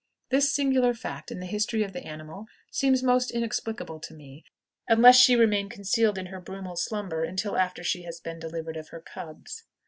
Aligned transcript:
This 0.29 0.51
singular 0.51 0.95
fact 0.95 1.29
in 1.31 1.39
the 1.39 1.45
history 1.45 1.83
of 1.83 1.93
the 1.93 2.03
animal 2.07 2.47
seems 2.71 3.03
most 3.03 3.29
inexplicable 3.29 3.99
to 3.99 4.15
me, 4.15 4.43
unless 4.87 5.15
she 5.15 5.35
remain 5.35 5.69
concealed 5.69 6.17
in 6.17 6.25
her 6.25 6.41
brumal 6.41 6.75
slumber 6.75 7.23
until 7.23 7.55
after 7.55 7.83
she 7.83 8.01
has 8.01 8.19
been 8.19 8.39
delivered 8.39 8.77
of 8.77 8.89
her 8.89 8.99
cubs. 8.99 9.63